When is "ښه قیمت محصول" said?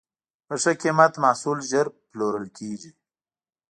0.61-1.57